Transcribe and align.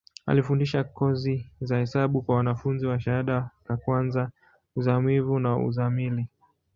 Alifundisha 0.25 0.83
kozi 0.83 1.49
za 1.61 1.77
hesabu 1.77 2.21
kwa 2.21 2.35
wanafunzi 2.35 2.85
wa 2.85 2.99
shahada 2.99 3.49
ka 3.63 3.77
kwanza, 3.77 4.31
uzamivu 4.75 5.39
na 5.39 5.57
uzamili. 5.65 6.27